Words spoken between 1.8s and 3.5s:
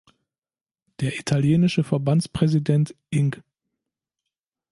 Verbandspräsident Ing.